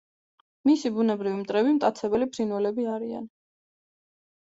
მისი 0.67 0.89
ბუნებრივი 0.95 1.33
მტრები 1.41 1.73
მტაცებელი 1.75 2.29
ფრინველები 2.31 2.87
არიან. 2.95 3.29